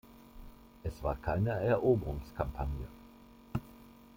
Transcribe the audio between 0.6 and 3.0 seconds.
Es war keine Eroberungskampagne.